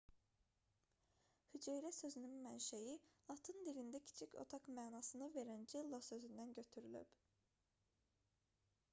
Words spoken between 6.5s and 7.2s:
götürülüb